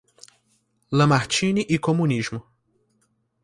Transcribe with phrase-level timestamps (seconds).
[0.91, 2.41] Lamartine e Comunismo